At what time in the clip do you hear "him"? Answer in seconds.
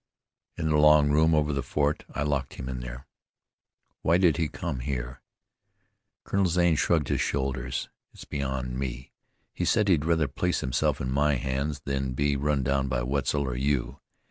2.55-2.67